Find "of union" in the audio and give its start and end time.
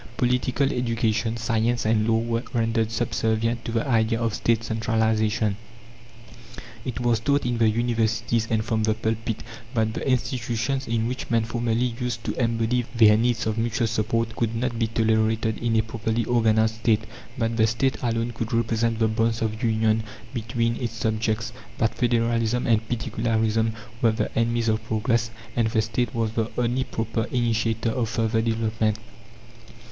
19.43-20.01